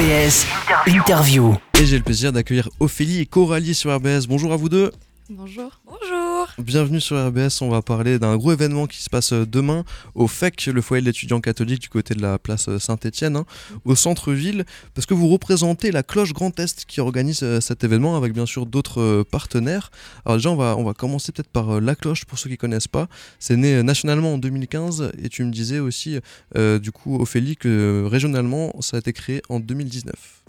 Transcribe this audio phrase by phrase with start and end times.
[0.00, 0.46] RBS
[0.86, 1.54] Interview.
[1.78, 4.26] Et j'ai le plaisir d'accueillir Ophélie et Coralie sur RBS.
[4.28, 4.90] Bonjour à vous deux.
[5.28, 5.78] Bonjour.
[5.84, 6.29] Bonjour.
[6.58, 7.60] Bienvenue sur RBS.
[7.60, 11.00] On va parler d'un gros événement qui se passe euh, demain au FEC, le foyer
[11.00, 13.46] de l'étudiant catholique du côté de la place euh, Saint-Étienne, hein,
[13.84, 14.64] au centre-ville,
[14.94, 18.46] parce que vous représentez la Cloche Grand Est qui organise euh, cet événement avec bien
[18.46, 19.90] sûr d'autres partenaires.
[20.24, 22.88] Alors déjà, on va, on va commencer peut-être par la Cloche pour ceux qui connaissent
[22.88, 23.08] pas.
[23.38, 26.18] C'est né nationalement en 2015 et tu me disais aussi,
[26.54, 30.39] du coup, Ophélie, que régionalement, ça a été créé en 2019.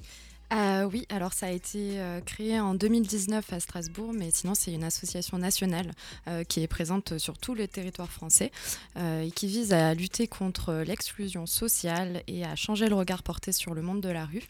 [0.52, 4.74] Euh, oui, alors ça a été euh, créé en 2019 à Strasbourg, mais sinon c'est
[4.74, 5.92] une association nationale
[6.28, 8.52] euh, qui est présente sur tout le territoire français
[8.98, 13.74] et qui vise à lutter contre l'exclusion sociale et à changer le regard porté sur
[13.74, 14.44] le monde de la rue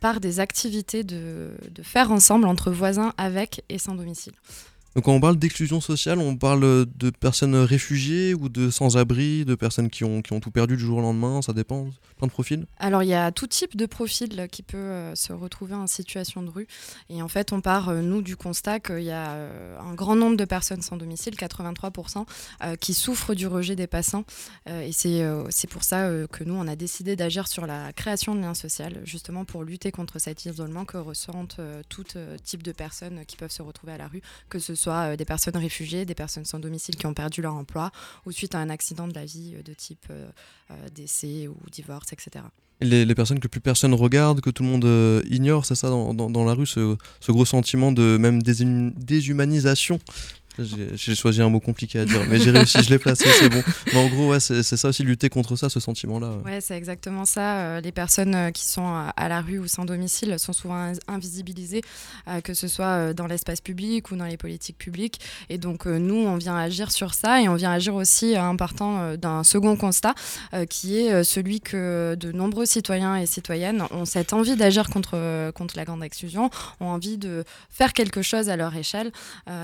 [0.00, 4.34] par des activités de, de faire ensemble entre voisins avec et sans domicile.
[4.96, 9.54] Donc quand on parle d'exclusion sociale, on parle de personnes réfugiées ou de sans-abri, de
[9.54, 13.02] personnes qui ont, tout perdu du jour au lendemain, ça dépend, plein de profils Alors
[13.02, 16.48] il y a tout type de profil qui peut euh, se retrouver en situation de
[16.48, 16.66] rue.
[17.10, 20.16] Et en fait, on part, euh, nous, du constat qu'il y a euh, un grand
[20.16, 22.24] nombre de personnes sans domicile, 83%,
[22.80, 24.24] qui souffrent du rejet des passants.
[24.66, 28.54] et c'est pour ça que nous, on a décidé d'agir sur la création de liens
[28.54, 31.60] sociaux, justement pour lutter contre cet isolement que ressentent
[31.90, 32.04] tout
[32.42, 35.16] type de personnes qui peuvent se retrouver à la rue, que ce soit soit euh,
[35.16, 37.90] des personnes réfugiées, des personnes sans domicile qui ont perdu leur emploi,
[38.24, 40.28] ou suite à un accident de la vie euh, de type euh,
[40.94, 42.44] décès ou divorce, etc.
[42.80, 46.44] Les, personnes que plus personne regarde, que tout le monde ignore, c'est ça dans, dans,
[46.44, 49.98] la rue, ce, ce, gros sentiment de même déshumanisation
[50.64, 53.62] j'ai choisi un mot compliqué à dire, mais j'ai réussi, je l'ai placé, c'est bon.
[53.92, 56.38] Mais en gros, ouais, c'est ça aussi, lutter contre ça, ce sentiment-là.
[56.44, 57.58] Ouais, c'est exactement ça.
[57.58, 61.82] Euh, les personnes euh, qui sont à la rue ou sans domicile sont souvent invisibilisées,
[62.28, 65.20] euh, que ce soit dans l'espace public ou dans les politiques publiques.
[65.50, 69.14] Et donc, nous, on vient agir sur ça et on vient agir aussi en partant
[69.16, 70.14] d'un second constat,
[70.70, 75.76] qui est celui que de nombreux citoyens et citoyennes ont cette envie d'agir contre, contre
[75.76, 76.50] la grande exclusion,
[76.80, 79.12] ont envie de faire quelque chose à leur échelle.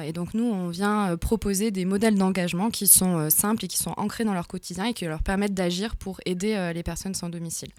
[0.05, 3.69] et donc, nous, on vient euh, proposer des modèles d'engagement qui sont euh, simples et
[3.69, 6.83] qui sont ancrés dans leur quotidien et qui leur permettent d'agir pour aider euh, les
[6.83, 7.71] personnes sans domicile.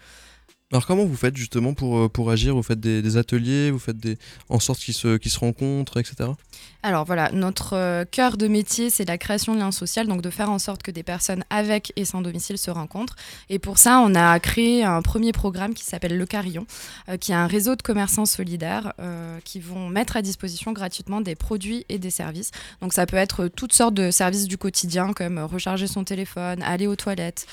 [0.74, 2.56] Alors comment vous faites justement pour, euh, pour agir?
[2.56, 4.18] Vous faites des, ateliers, vous faites des,
[4.48, 6.30] en sorte qu'ils se, se rencontrent, etc.
[6.82, 10.30] Alors voilà, notre euh, cœur de métier, c'est la création de liens sociaux, donc de
[10.30, 13.14] faire en sorte que des personnes avec et sans domicile se rencontrent.
[13.50, 16.66] Et pour ça, on a créé un premier programme qui s'appelle Le Carillon,
[17.08, 18.94] euh, qui est un réseau de commerçants solidaires
[19.44, 22.50] qui vont mettre à disposition gratuitement des produits et des services.
[22.80, 26.86] Donc ça peut être toutes sortes de services du quotidien, comme recharger son téléphone, aller
[26.86, 27.46] aux toilettes,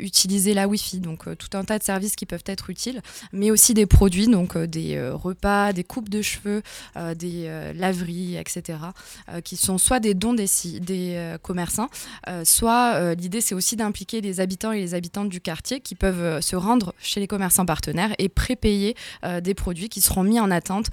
[0.00, 3.50] utiliser la Wi-Fi, donc tout un tas de services qui peuvent être être utiles, mais
[3.50, 6.62] aussi des produits, donc euh, des euh, repas, des coupes de cheveux,
[6.96, 7.34] euh, des
[7.74, 8.78] laveries, etc.,
[9.44, 10.46] qui sont soit des dons des,
[10.80, 11.88] des commerçants,
[12.44, 16.56] soit l'idée c'est aussi d'impliquer les habitants et les habitantes du quartier qui peuvent se
[16.56, 18.94] rendre chez les commerçants partenaires et prépayer
[19.42, 20.90] des produits qui seront mis en attente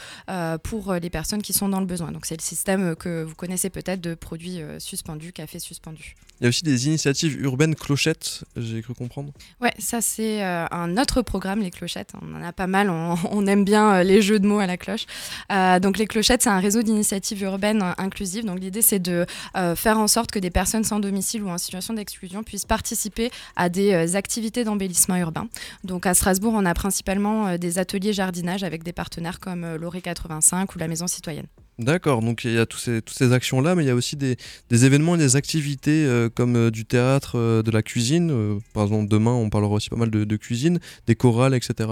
[0.63, 2.11] pour les personnes qui sont dans le besoin.
[2.11, 6.15] Donc c'est le système que vous connaissez peut-être de produits suspendus, café suspendu.
[6.41, 9.31] Il y a aussi des initiatives urbaines clochettes, j'ai cru comprendre.
[9.61, 12.13] Ouais, ça c'est un autre programme les clochettes.
[12.21, 12.89] On en a pas mal,
[13.31, 15.05] on, aime bien euh, les jeux de mots à la cloche.
[15.51, 18.45] Euh, donc les clochettes, c'est un réseau d'initiatives urbaines euh, inclusives.
[18.45, 19.25] Donc l'idée, c'est de
[19.75, 23.69] faire en sorte que des personnes sans domicile ou en situation d'exclusion puissent participer à
[23.69, 25.47] des activités d'embellissement urbain.
[25.83, 30.75] Donc à Strasbourg, on a principalement des ateliers jardinage avec des partenaires comme l'Oré 85
[30.75, 31.47] ou la Maison Citoyenne.
[31.81, 34.15] D'accord, donc il y a tous ces, toutes ces actions-là, mais il y a aussi
[34.15, 34.37] des,
[34.69, 38.61] des événements et des activités euh, comme euh, du théâtre, euh, de la cuisine.
[38.75, 41.89] par exemple, demain, on parlera aussi pas mal de, de cuisine, des chorales, etc.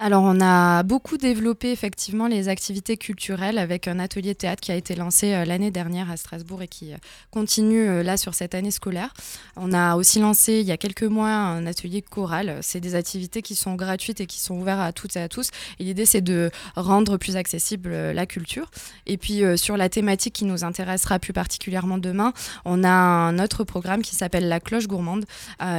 [0.00, 4.74] Alors, on a beaucoup développé effectivement les activités culturelles avec un atelier théâtre qui a
[4.74, 6.96] été lancé euh, l'année dernière à Strasbourg et qui euh,
[7.30, 9.14] continue euh, là sur cette année scolaire.
[9.56, 12.58] On a aussi lancé il y a quelques mois un atelier choral.
[12.60, 15.50] C'est des activités qui sont gratuites et qui sont ouvertes à toutes et à tous.
[15.78, 18.70] Et l'idée, c'est de rendre plus accessible la culture.
[19.06, 22.32] Et puis, sur la thématique qui nous intéressera plus particulièrement demain,
[22.64, 25.24] on a un autre programme qui s'appelle La cloche gourmande.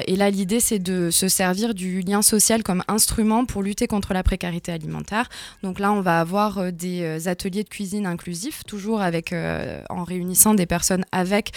[0.08, 4.05] et là, l'idée, c'est de se servir du lien social comme instrument pour lutter contre
[4.14, 5.30] la précarité alimentaire.
[5.64, 9.82] Donc là, on va avoir euh, des euh, ateliers de cuisine inclusifs, toujours avec, euh,
[9.90, 11.52] en réunissant des personnes avec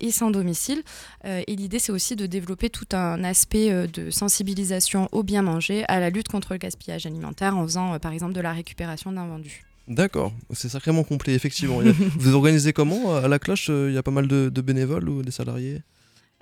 [0.00, 0.82] et sans domicile.
[1.24, 6.00] et l'idée, c'est aussi de développer tout un aspect de sensibilisation au bien manger, à
[6.00, 9.64] la lutte contre le gaspillage alimentaire, en faisant par exemple de la récupération d'invendus.
[9.88, 11.80] D'accord, c'est sacrément complet, effectivement.
[12.18, 15.32] vous organisez comment À la cloche, il y a pas mal de bénévoles ou des
[15.32, 15.82] salariés?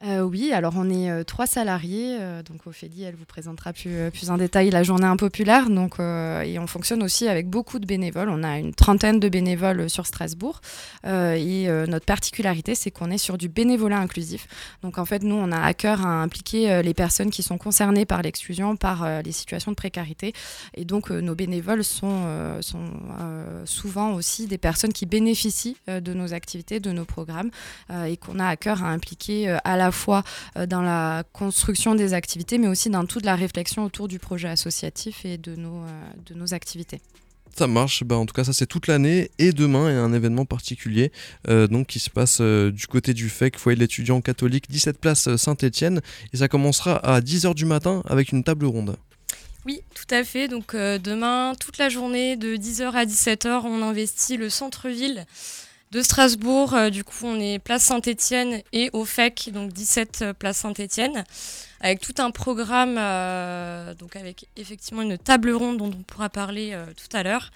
[0.03, 4.31] Euh, oui, alors on est euh, trois salariés, euh, donc Ophélie, elle vous présentera plus,
[4.31, 8.43] en détail la journée impopulaire, donc, et on fonctionne aussi avec beaucoup de bénévoles, on
[8.43, 10.63] a une trentaine de bénévoles sur Strasbourg,
[11.05, 14.47] et notre particularité, c'est qu'on est sur du bénévolat inclusif,
[14.83, 18.07] donc en fait, nous, on a à cœur à impliquer les personnes qui sont concernées
[18.07, 20.33] par l'exclusion, par les situations de précarité,
[20.75, 22.91] et donc nos bénévoles sont, sont
[23.65, 27.51] souvent aussi des personnes qui bénéficient de nos activités, de nos programmes,
[28.07, 30.23] et qu'on a à cœur à impliquer à la fois
[30.57, 34.49] euh, dans la construction des activités, mais aussi dans toute la réflexion autour du projet
[34.49, 37.01] associatif et de nos, euh, de nos activités.
[37.57, 40.03] Ça marche, bah en tout cas ça c'est toute l'année et demain il y a
[40.03, 41.11] un événement particulier
[41.49, 45.35] euh, donc qui se passe du côté du FEC, foyer de l'étudiant catholique, 17 place
[45.35, 46.01] Saint-Étienne
[46.33, 48.97] et ça commencera à 10h du matin avec une table ronde.
[49.67, 50.47] Oui, tout à fait.
[50.47, 55.27] Donc demain, toute la journée de 10h à 17h, on investit le centre-ville
[55.91, 56.75] de Strasbourg.
[56.75, 61.25] Euh, du coup, on est place Saint-Étienne et au FEC, donc 17 euh, place Saint-Étienne,
[61.81, 66.77] avec tout un programme, euh, donc avec effectivement une table ronde dont on pourra parler
[66.97, 67.51] tout à l'heure.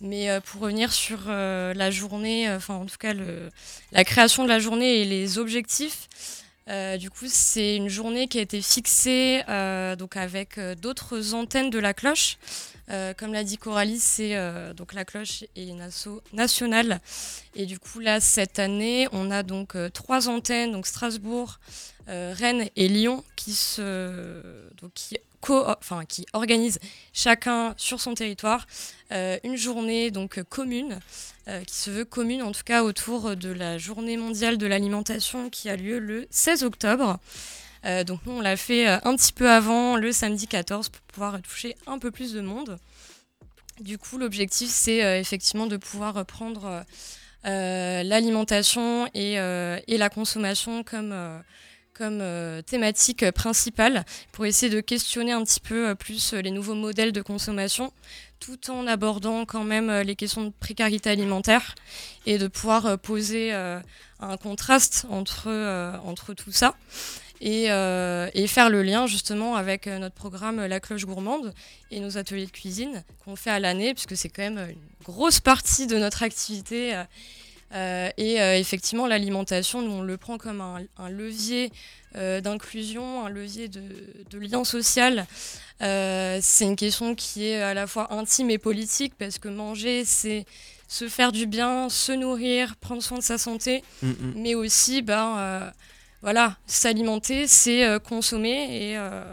[0.00, 3.14] Mais pour revenir sur la journée, enfin en tout cas
[3.92, 6.08] la création de la journée et les objectifs.
[6.66, 9.42] Du coup, c'est une journée qui a été fixée
[9.98, 12.38] donc avec d'autres antennes de la cloche.
[12.90, 17.00] Euh, comme l'a dit Coralie, c'est euh, donc la cloche est une asso nationale.
[17.54, 21.58] Et du coup, là, cette année, on a donc euh, trois antennes, donc Strasbourg,
[22.08, 24.42] Rennes et Lyon, qui, se,
[26.08, 26.78] qui organisent
[27.12, 28.66] chacun sur son territoire
[29.10, 30.98] une journée donc commune,
[31.66, 35.68] qui se veut commune en tout cas autour de la journée mondiale de l'alimentation qui
[35.68, 37.18] a lieu le 16 octobre.
[37.84, 41.00] Euh, donc nous, on l'a fait euh, un petit peu avant, le samedi 14, pour
[41.02, 42.78] pouvoir toucher un peu plus de monde.
[43.80, 46.84] Du coup, l'objectif, c'est euh, effectivement de pouvoir prendre
[47.44, 51.12] l'alimentation et, la consommation comme
[51.94, 52.22] comme
[52.64, 57.92] thématique principale pour essayer de questionner un petit peu plus les nouveaux modèles de consommation
[58.40, 61.74] tout en abordant quand même les questions de précarité alimentaire
[62.26, 65.48] et de pouvoir poser un contraste entre,
[66.04, 66.74] entre tout ça.
[67.44, 71.52] Euh, et, faire le lien justement avec euh, notre programme euh, La Cloche Gourmande
[71.90, 75.40] et nos ateliers de cuisine qu'on fait à l'année, puisque c'est quand même une grosse
[75.40, 76.94] partie de notre activité.
[77.72, 81.70] Et effectivement, l'alimentation, nous, on le prend comme un, levier
[82.14, 83.82] d'inclusion, un levier de,
[84.30, 85.26] de lien social.
[85.80, 90.44] c'est une question qui est à la fois intime et politique, parce que manger, c'est
[90.88, 94.32] se faire du bien, se nourrir, prendre soin de sa santé, mm, mm.
[94.36, 95.72] mais aussi ben,
[96.22, 99.24] voilà, s'alimenter, c'est euh, consommer euh,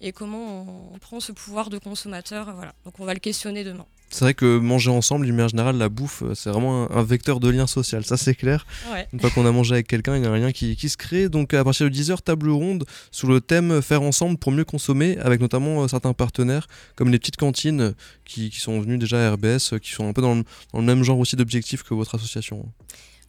[0.00, 2.54] et, comment on, prend ce pouvoir de consommateur.
[2.54, 2.72] Voilà.
[2.86, 3.86] Donc on va le questionner demain.
[4.10, 7.40] C'est vrai que manger ensemble, d'une manière générale, la bouffe, euh, c'est vraiment un, vecteur
[7.40, 8.66] de lien social, ça c'est clair.
[9.12, 11.28] Une fois qu'on a mangé avec quelqu'un, il y a un lien qui, se crée.
[11.28, 15.18] Donc à partir de 10h, table ronde sous le thème Faire ensemble pour mieux consommer,
[15.18, 16.66] avec notamment certains partenaires,
[16.96, 17.94] comme les petites cantines
[18.24, 21.04] qui, sont venues déjà à RBS, qui sont un peu dans le, dans le même
[21.04, 22.66] genre aussi d'objectifs que votre association.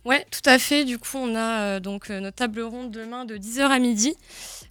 [0.06, 0.86] Ouais, tout à fait.
[0.86, 4.16] Du coup, on a euh, donc euh, notre table ronde demain de 10h à midi.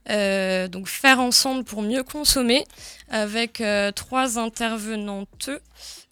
[0.08, 2.64] Euh, donc faire ensemble pour mieux consommer
[3.10, 3.62] avec
[3.94, 5.50] trois intervenantes.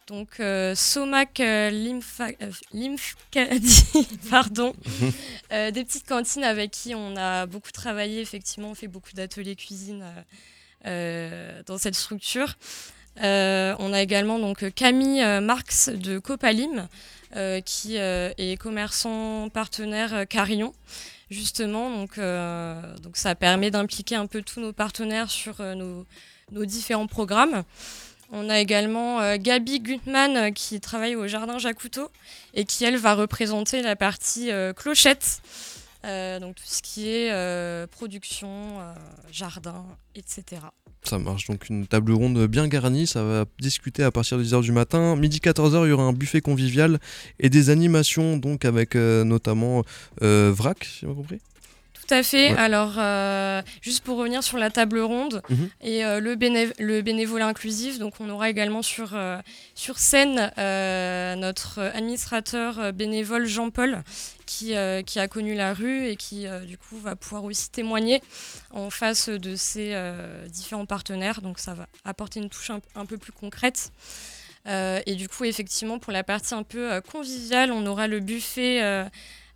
[0.07, 0.41] Donc
[0.75, 2.37] Somac Lymphcadi,
[4.31, 4.75] pardon,
[5.51, 8.21] des petites cantines avec qui on a beaucoup travaillé.
[8.21, 10.05] Effectivement, on fait beaucoup d'ateliers cuisine
[10.85, 12.57] dans cette structure.
[13.17, 16.87] on a également donc Camille Marx de Copalim.
[17.35, 20.73] Euh, qui euh, est commerçant partenaire euh, Carillon
[21.29, 21.91] justement.
[21.91, 22.21] Donc,
[23.03, 26.07] donc ça permet d'impliquer un peu tous nos partenaires sur nos,
[26.53, 27.65] différents programmes.
[28.31, 32.13] On a également Gabi Gutmann qui travaille au Jardin Jacoutot
[32.55, 35.43] et qui, elle, va représenter la partie clochette.
[36.41, 38.79] Donc tout ce qui est production,
[39.31, 39.85] jardin,
[40.15, 40.63] etc.
[41.07, 44.63] Ça marche, donc une table ronde bien garnie, ça va discuter à partir de 10h
[44.63, 45.15] du matin.
[45.15, 46.99] Midi 14h, il y aura un buffet convivial
[47.39, 49.85] et des animations, donc avec euh, notamment
[50.23, 51.39] euh, VRAC, si vous compris
[52.07, 52.49] tout à fait.
[52.57, 55.71] Alors, euh, juste pour revenir sur la table ronde mhm.
[55.81, 56.37] et euh, le,
[56.79, 59.39] le, bénévolat inclusif, donc on aura également sur, euh,
[59.75, 64.03] sur scène notre administrateur bénévole Jean-Paul
[64.47, 64.75] qui,
[65.07, 68.23] qui, a connu la rue et qui du coup va pouvoir aussi témoigner
[68.71, 69.95] en face de ses
[70.49, 71.43] différents partenaires.
[71.43, 73.91] Donc ça va apporter une touche un peu plus concrète.
[74.67, 78.81] et du coup, effectivement, pour la partie un peu conviviale, on aura le buffet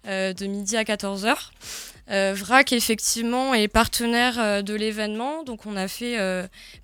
[0.05, 1.51] de midi à 14h.
[2.11, 5.45] Euh, VRAC, effectivement, est partenaire euh, de l'événement.
[5.45, 6.17] Donc, on a fait,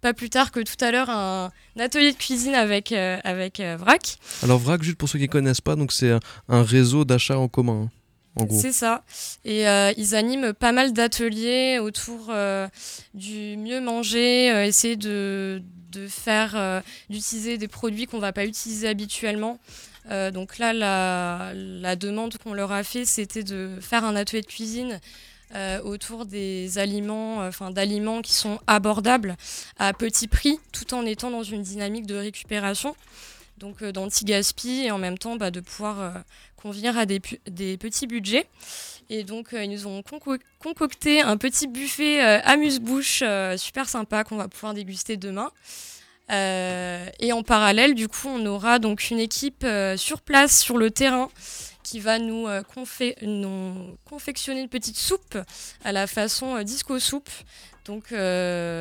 [0.00, 4.18] pas plus tard que tout à l'heure, un, atelier de cuisine avec, avec VRAC.
[4.42, 6.12] Alors, VRAC, juste pour ceux qui ne connaissent pas, c'est
[6.48, 7.88] un, réseau d'achat en commun.
[8.36, 8.60] en gros.
[8.60, 9.04] C'est ça.
[9.44, 12.68] Et euh, ils animent pas mal d'ateliers autour euh,
[13.14, 15.62] du mieux manger, euh, essayer de,
[16.54, 19.58] euh, d'utiliser des produits qu'on va pas utiliser habituellement.
[20.10, 24.46] Euh, donc là, la, demande qu'on leur a fait, c'était de faire un atelier de
[24.46, 25.00] cuisine
[25.54, 29.36] euh, autour des aliments, enfin d'aliments qui sont abordables
[29.78, 32.94] à petit prix, tout en étant dans une dynamique de récupération.
[33.58, 36.10] Donc euh, d'anti-gaspi et en même temps bah, de pouvoir euh,
[36.56, 38.46] convenir à des, petits budgets.
[39.08, 43.22] Et donc euh, ils nous ont conco- concocté un petit buffet amuse-bouche
[43.56, 45.50] super sympa qu'on va pouvoir déguster demain.
[46.32, 50.76] Euh, et en parallèle, du coup, on aura donc une équipe euh, sur place, sur
[50.76, 51.28] le terrain,
[51.84, 55.38] qui va nous, euh, confé- nous confectionner une petite soupe
[55.84, 57.30] à la façon disco soupe.
[57.84, 58.06] Donc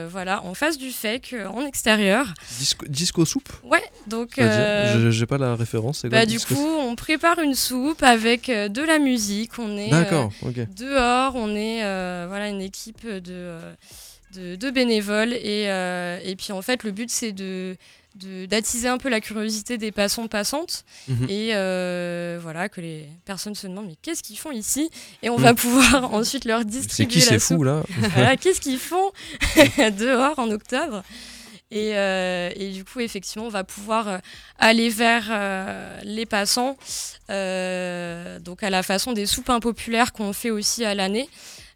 [0.10, 0.92] voilà, en face du
[1.34, 2.34] euh, en extérieur.
[2.58, 6.02] Disco, disco soupe Ouais, donc Je- J'ai pas la référence.
[6.10, 9.60] quoi, bah, du coup, on prépare une soupe avec de la musique.
[9.60, 10.68] On est euh, D'accord, ok.
[10.76, 11.82] dehors, on est
[12.28, 13.60] voilà une équipe de,
[14.34, 15.34] de, de bénévoles.
[15.34, 17.76] Et, euh, et puis en fait le but c'est de
[18.48, 20.86] d'attiser un peu la curiosité des passants passantes.
[21.10, 21.28] Mhm.
[21.30, 24.90] et euh, voilà que les personnes se demandent mais qu'est-ce qu'ils font ici?
[25.22, 27.58] Et on va pouvoir ensuite leur C'est distribuer qui la ces soupe.
[27.58, 27.84] fous là?
[28.14, 29.12] Voilà, qu'est-ce qu'ils font
[30.00, 31.04] dehors en octobre?
[31.72, 34.22] Et, euh, et du coup, effectivement, on va pouvoir
[34.60, 36.78] aller vers euh, les passants,
[37.28, 41.28] donc à la façon des soupes impopulaires qu'on fait aussi à l'année.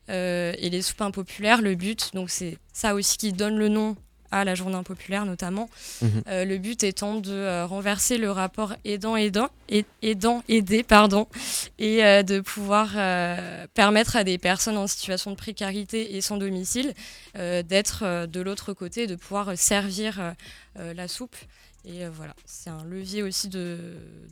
[0.09, 3.95] Euh, et les soupes impopulaires, le but, donc c'est ça aussi qui donne le nom
[4.31, 5.69] à la journée impopulaire notamment.
[6.01, 6.23] Mhm.
[6.27, 9.49] Euh, le but étant de euh, renverser le rapport aidant-aidant,
[10.01, 11.27] aidant-aidé, pardon,
[11.77, 12.89] et euh, de pouvoir
[13.73, 16.93] permettre à des personnes en situation de précarité et sans domicile
[17.35, 20.33] d'être de l'autre côté, de pouvoir servir
[20.75, 21.35] la soupe.
[21.85, 23.77] Et voilà, c'est un levier aussi de,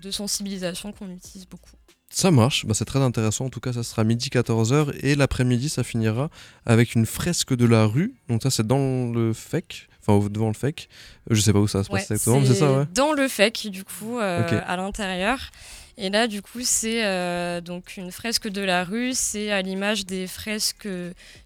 [0.02, 1.72] de sensibilisation qu'on utilise beaucoup.
[2.10, 3.46] Ça marche, bah, c'est très intéressant.
[3.46, 6.30] En tout cas, ça sera midi 14h et l'après-midi, ça finira
[6.66, 8.16] avec une fresque de la rue.
[8.30, 10.88] Donc, ça, c'est dans le FEC, enfin devant le FEC.
[11.30, 12.86] Je sais pas où ça se passe Ouais, exactement, mais c'est ça, ouais.
[12.94, 15.52] dans le FEC, du coup, euh, à l'intérieur.
[16.00, 20.06] Et là, du coup, c'est euh, donc une fresque de la rue, c'est à l'image
[20.06, 20.88] des fresques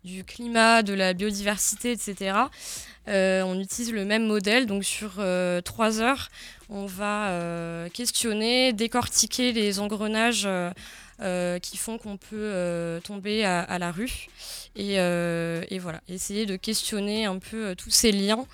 [0.03, 2.37] du climat, de la biodiversité, etc.
[3.07, 6.29] Euh, on utilise le même modèle, donc sur euh, trois heures,
[6.69, 10.47] on va questionner, décortiquer les engrenages
[11.61, 14.27] qui font qu'on peut tomber à, la rue.
[14.77, 14.97] Et,
[15.79, 18.45] voilà, essayer de questionner un peu tous ces liens,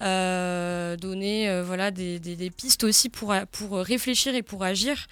[0.00, 5.06] donner voilà, des, des- pistes aussi pour, pour réfléchir et pour agir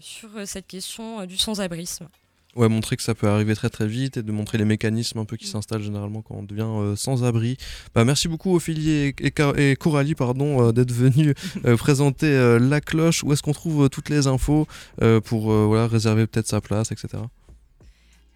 [0.00, 2.08] sur cette question euh, du sans-abrisme.
[2.54, 5.24] Ouais, montrer que ça peut arriver très très vite et de montrer les mécanismes un
[5.24, 5.52] peu qui Mm.
[5.52, 7.56] s'installent généralement quand on devient euh, sans abri.
[7.94, 9.14] Bah, merci beaucoup Ophélie et,
[9.56, 11.32] et, Coralie pardon, euh, d'être venus
[11.64, 13.24] euh, présenter euh, la cloche.
[13.24, 14.66] Où est-ce qu'on trouve euh, toutes les infos
[15.00, 17.22] euh, pour euh, voilà, réserver peut-être sa place, etc.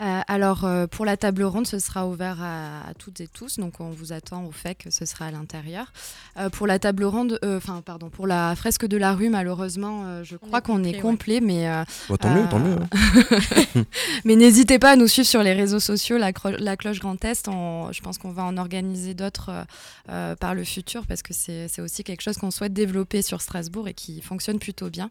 [0.02, 3.58] Euh, alors, euh, pour la table ronde, ce sera ouvert à, à toutes et tous,
[3.58, 5.90] donc on vous attend au fait que ce sera à l'intérieur.
[6.38, 10.02] Euh, pour la table ronde, euh, enfin, pardon, pour la fresque de la rue, malheureusement,
[10.04, 12.76] euh, je crois qu'on est complet, mais, euh, Bah, tant mieux, tant mieux.
[12.76, 12.88] hein.
[14.24, 17.22] mais n'hésitez pas à nous suivre sur les réseaux sociaux, la, cro- la cloche Grand
[17.24, 17.48] Est.
[17.48, 19.64] on- je pense qu'on va en organiser d'autres euh,
[20.10, 23.40] euh, par le futur parce que c'est c'est aussi quelque chose qu'on souhaite développer sur
[23.40, 25.10] Strasbourg et qui fonctionne plutôt bien.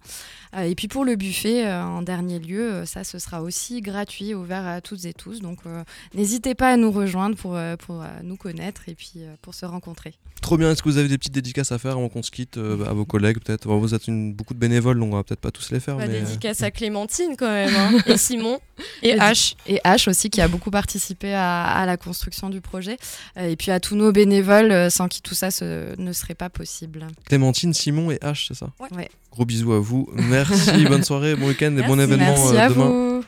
[0.55, 4.33] Euh, et puis pour le buffet, euh, en dernier lieu, ça, ce sera aussi gratuit,
[4.35, 5.41] ouvert à toutes et tous.
[5.41, 9.11] Donc euh, n'hésitez pas à nous rejoindre pour, euh, pour euh, nous connaître et puis
[9.17, 10.13] euh, pour se rencontrer.
[10.41, 10.71] Trop bien.
[10.71, 12.93] Est-ce que vous avez des petites dédicaces à faire avant qu'on se quitte euh, à
[12.93, 13.67] vos collègues peut-être?
[13.67, 15.97] Bon, Vous êtes une, beaucoup de bénévoles, donc on va peut-être pas tous les faire.
[15.97, 16.19] Bah, mais...
[16.21, 18.59] dédicace à Clémentine quand même, hein, et Simon,
[19.01, 19.55] et Et H.
[19.65, 22.97] Et H aussi qui a beaucoup participé à, à la construction du projet.
[23.39, 27.07] Et puis à tous nos bénévoles sans qui tout ça ce- ne serait pas possible.
[27.25, 28.67] Clémentine, Simon et H, c'est ça?
[28.79, 28.87] Ouais.
[28.95, 29.09] Ouais.
[29.31, 30.07] Gros bisous à vous.
[30.13, 32.85] Merci, bonne soirée, bon week-end et bon événement Merci euh, à demain.
[32.87, 33.23] vous.